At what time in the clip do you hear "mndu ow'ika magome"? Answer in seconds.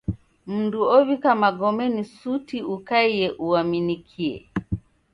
0.53-1.85